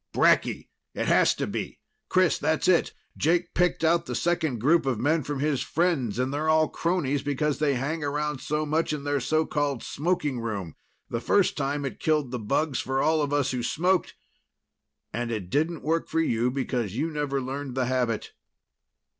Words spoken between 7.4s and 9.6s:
they hang around so much in their so